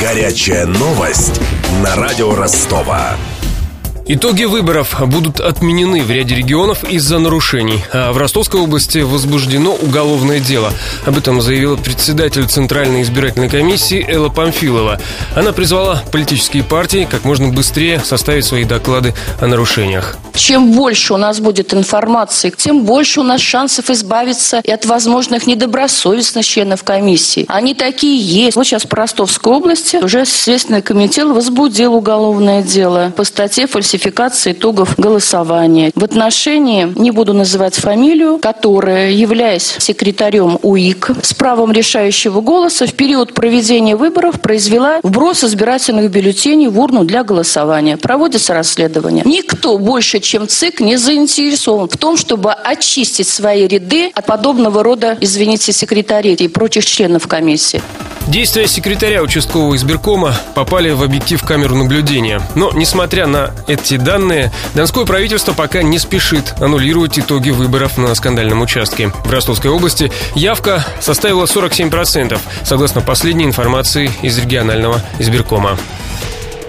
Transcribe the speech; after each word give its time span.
Горячая 0.00 0.64
новость 0.64 1.40
на 1.82 1.96
радио 1.96 2.32
Ростова. 2.32 3.16
Итоги 4.10 4.44
выборов 4.44 4.96
будут 5.06 5.38
отменены 5.38 6.02
в 6.02 6.10
ряде 6.10 6.34
регионов 6.34 6.82
из-за 6.82 7.18
нарушений. 7.18 7.84
А 7.92 8.10
в 8.10 8.16
Ростовской 8.16 8.58
области 8.58 9.00
возбуждено 9.00 9.74
уголовное 9.74 10.40
дело. 10.40 10.72
Об 11.04 11.18
этом 11.18 11.42
заявила 11.42 11.76
председатель 11.76 12.46
Центральной 12.46 13.02
избирательной 13.02 13.50
комиссии 13.50 14.02
Элла 14.08 14.30
Памфилова. 14.30 14.98
Она 15.36 15.52
призвала 15.52 16.02
политические 16.10 16.62
партии 16.62 17.06
как 17.08 17.26
можно 17.26 17.48
быстрее 17.48 18.00
составить 18.00 18.46
свои 18.46 18.64
доклады 18.64 19.12
о 19.42 19.46
нарушениях. 19.46 20.16
Чем 20.32 20.72
больше 20.72 21.12
у 21.12 21.18
нас 21.18 21.40
будет 21.40 21.74
информации, 21.74 22.50
тем 22.56 22.84
больше 22.84 23.20
у 23.20 23.24
нас 23.24 23.42
шансов 23.42 23.90
избавиться 23.90 24.62
и 24.64 24.70
от 24.70 24.86
возможных 24.86 25.46
недобросовестных 25.46 26.46
членов 26.46 26.82
комиссии. 26.82 27.44
Они 27.48 27.74
такие 27.74 28.18
есть. 28.18 28.56
Вот 28.56 28.64
сейчас 28.64 28.86
по 28.86 28.96
Ростовской 28.96 29.52
области 29.52 29.96
уже 29.96 30.24
Следственный 30.24 30.80
комитет 30.80 31.26
возбудил 31.26 31.92
уголовное 31.92 32.62
дело 32.62 33.12
по 33.14 33.24
статье 33.24 33.66
фальсификации 33.66 33.97
итогов 34.06 34.94
голосования. 34.98 35.90
В 35.94 36.04
отношении, 36.04 36.92
не 36.96 37.10
буду 37.10 37.34
называть 37.34 37.74
фамилию, 37.74 38.38
которая, 38.38 39.10
являясь 39.10 39.76
секретарем 39.78 40.58
УИК 40.62 41.10
с 41.22 41.34
правом 41.34 41.72
решающего 41.72 42.40
голоса, 42.40 42.86
в 42.86 42.94
период 42.94 43.34
проведения 43.34 43.96
выборов 43.96 44.40
произвела 44.40 45.00
вброс 45.02 45.44
избирательных 45.44 46.10
бюллетеней 46.10 46.68
в 46.68 46.78
урну 46.78 47.04
для 47.04 47.24
голосования. 47.24 47.96
Проводится 47.96 48.54
расследование. 48.54 49.24
Никто 49.24 49.78
больше, 49.78 50.20
чем 50.20 50.48
ЦИК 50.48 50.80
не 50.80 50.96
заинтересован 50.96 51.88
в 51.88 51.96
том, 51.96 52.16
чтобы 52.16 52.52
очистить 52.52 53.28
свои 53.28 53.66
ряды 53.66 54.10
от 54.14 54.26
подобного 54.26 54.82
рода, 54.82 55.16
извините, 55.20 55.72
секретарей 55.72 56.34
и 56.34 56.48
прочих 56.48 56.84
членов 56.84 57.26
комиссии. 57.26 57.82
Действия 58.28 58.66
секретаря 58.66 59.22
участкового 59.22 59.74
избиркома 59.74 60.34
попали 60.54 60.90
в 60.90 61.02
объектив 61.02 61.42
камеру 61.42 61.76
наблюдения. 61.76 62.42
Но, 62.54 62.70
несмотря 62.72 63.26
на 63.26 63.54
эти 63.66 63.96
данные, 63.96 64.52
Донское 64.74 65.06
правительство 65.06 65.54
пока 65.54 65.82
не 65.82 65.98
спешит 65.98 66.54
аннулировать 66.60 67.18
итоги 67.18 67.48
выборов 67.48 67.96
на 67.96 68.14
скандальном 68.14 68.60
участке. 68.60 69.08
В 69.24 69.30
Ростовской 69.30 69.70
области 69.70 70.12
явка 70.34 70.84
составила 71.00 71.46
47%, 71.46 72.38
согласно 72.64 73.00
последней 73.00 73.46
информации 73.46 74.10
из 74.20 74.38
регионального 74.38 75.00
избиркома. 75.18 75.78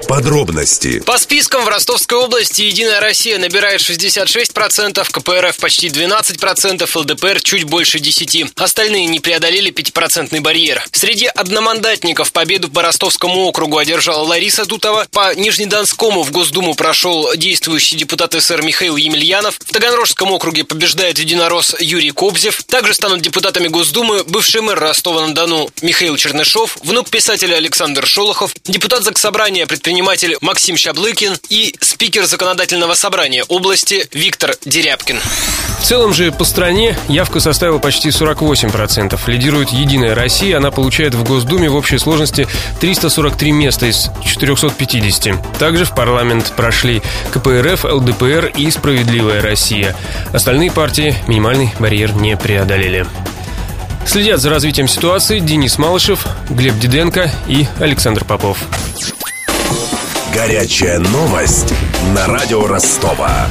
Подробности. 0.10 1.02
По 1.02 1.20
спискам 1.20 1.66
в 1.66 1.68
Ростовской 1.68 2.18
области 2.18 2.64
«Единая 2.64 3.00
Россия» 3.00 3.38
набирает 3.38 3.80
66%, 3.80 5.08
КПРФ 5.08 5.58
почти 5.58 5.90
12%, 5.90 6.90
ЛДПР 6.96 7.40
чуть 7.44 7.66
больше 7.66 8.00
10%. 8.00 8.54
Остальные 8.56 9.06
не 9.06 9.20
преодолели 9.20 9.72
5% 9.72 10.42
барьер. 10.42 10.84
Среди 10.92 11.28
одномандатников 11.28 12.32
победу 12.32 12.70
по 12.70 12.82
Ростовскому 12.82 13.42
округу 13.42 13.78
одержала 13.78 14.24
Лариса 14.24 14.66
Дутова. 14.66 15.06
По 15.12 15.36
Нижнедонскому 15.36 16.24
в 16.24 16.32
Госдуму 16.32 16.74
прошел 16.74 17.30
действующий 17.36 17.96
депутат 17.96 18.34
СР 18.34 18.64
Михаил 18.64 18.96
Емельянов. 18.96 19.60
В 19.64 19.72
Таганрожском 19.72 20.32
округе 20.32 20.64
побеждает 20.64 21.20
единорос 21.20 21.76
Юрий 21.80 22.10
Кобзев. 22.10 22.64
Также 22.64 22.96
станут 22.96 23.22
депутатами 23.22 23.68
Госдумы 23.68 24.24
бывший 24.24 24.62
мэр 24.62 24.80
Ростова-на-Дону 24.80 25.70
Михаил 25.84 26.18
Чернышов, 26.18 26.80
внук 26.82 27.12
писателя 27.12 27.58
Александр 27.58 28.08
Шолохов, 28.08 28.56
депутат 28.66 29.04
Заксобрания 29.04 29.68
предприниматель 29.68 29.99
предприниматель 30.00 30.38
Максим 30.40 30.78
Щаблыкин 30.78 31.34
и 31.50 31.76
спикер 31.82 32.26
законодательного 32.26 32.94
собрания 32.94 33.44
области 33.50 34.08
Виктор 34.14 34.56
Дерябкин. 34.64 35.20
В 35.82 35.84
целом 35.84 36.14
же 36.14 36.32
по 36.32 36.46
стране 36.46 36.98
явка 37.10 37.42
составила 37.42 37.80
почти 37.80 38.10
48%. 38.10 39.20
Лидирует 39.28 39.72
«Единая 39.72 40.16
Россия». 40.16 40.56
Она 40.56 40.72
получает 40.72 41.16
в 41.16 41.24
Госдуме 41.26 41.70
в 41.70 41.76
общей 41.76 41.98
сложности 41.98 42.48
343 42.80 43.52
места 43.52 43.88
из 43.88 44.10
450. 44.24 45.58
Также 45.60 45.84
в 45.84 45.94
парламент 45.94 46.54
прошли 46.56 47.02
КПРФ, 47.34 47.84
ЛДПР 47.84 48.54
и 48.56 48.72
«Справедливая 48.72 49.42
Россия». 49.42 49.98
Остальные 50.32 50.72
партии 50.72 51.14
минимальный 51.28 51.74
барьер 51.78 52.14
не 52.14 52.38
преодолели. 52.38 53.06
Следят 54.06 54.40
за 54.40 54.50
развитием 54.50 54.88
ситуации 54.88 55.40
Денис 55.40 55.78
Малышев, 55.78 56.26
Глеб 56.50 56.80
Диденко 56.80 57.30
и 57.48 57.68
Александр 57.80 58.24
Попов. 58.24 58.60
Горячая 60.34 61.00
новость 61.00 61.74
на 62.14 62.28
радио 62.28 62.68
Ростова. 62.68 63.48